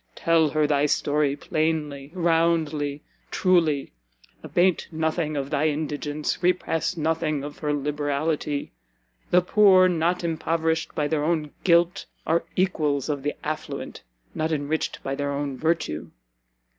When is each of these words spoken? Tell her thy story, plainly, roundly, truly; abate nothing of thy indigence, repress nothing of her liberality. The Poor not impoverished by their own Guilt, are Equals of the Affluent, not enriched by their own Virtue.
Tell 0.15 0.49
her 0.49 0.65
thy 0.65 0.87
story, 0.87 1.35
plainly, 1.35 2.09
roundly, 2.15 3.03
truly; 3.29 3.91
abate 4.41 4.87
nothing 4.91 5.37
of 5.37 5.51
thy 5.51 5.67
indigence, 5.67 6.41
repress 6.41 6.97
nothing 6.97 7.43
of 7.43 7.59
her 7.59 7.71
liberality. 7.71 8.71
The 9.29 9.43
Poor 9.43 9.87
not 9.87 10.23
impoverished 10.23 10.95
by 10.95 11.07
their 11.07 11.23
own 11.23 11.51
Guilt, 11.63 12.07
are 12.25 12.45
Equals 12.55 13.09
of 13.09 13.21
the 13.21 13.35
Affluent, 13.45 14.01
not 14.33 14.51
enriched 14.51 15.03
by 15.03 15.13
their 15.13 15.31
own 15.31 15.55
Virtue. 15.55 16.09